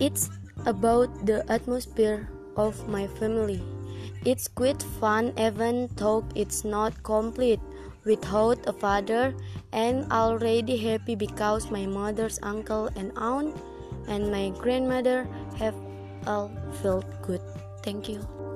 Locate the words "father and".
8.72-10.10